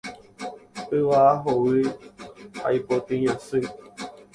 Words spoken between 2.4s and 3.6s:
ha ipotĩ asy.